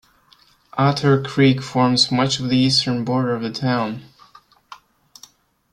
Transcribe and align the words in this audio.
Otter 0.79 1.21
Creek 1.21 1.61
forms 1.61 2.11
much 2.11 2.39
of 2.39 2.49
the 2.49 2.57
eastern 2.57 3.05
border 3.05 3.35
of 3.35 3.43
the 3.43 3.51
town. 3.51 4.01